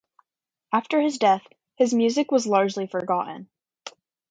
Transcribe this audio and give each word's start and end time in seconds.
After 0.73 0.99
his 0.99 1.19
death, 1.19 1.43
his 1.75 1.93
music 1.93 2.31
was 2.31 2.47
largely 2.47 2.87
forgotten. 2.87 3.49